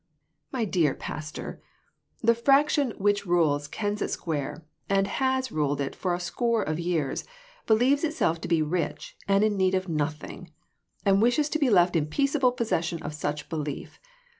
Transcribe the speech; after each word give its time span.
My 0.51 0.65
dear 0.65 0.95
pastor, 0.95 1.61
the 2.23 2.33
fraction 2.33 2.89
which 2.97 3.27
rules 3.27 3.67
Kensett 3.67 4.09
Square, 4.09 4.65
and 4.89 5.05
has 5.05 5.51
ruled 5.51 5.79
it 5.79 5.95
for 5.95 6.15
a 6.15 6.19
score 6.19 6.63
of 6.63 6.79
years, 6.79 7.23
believes 7.67 8.03
itself 8.03 8.41
to 8.41 8.47
be 8.47 8.63
rich, 8.63 9.15
and 9.27 9.43
in 9.43 9.55
need 9.57 9.75
of 9.75 9.87
nothing; 9.87 10.51
and 11.05 11.21
wishes 11.21 11.49
to 11.49 11.59
be 11.59 11.69
left 11.69 11.95
in 11.95 12.07
peaceable 12.07 12.51
possession 12.51 13.03
of 13.03 13.13
such 13.13 13.47
belief. 13.47 13.99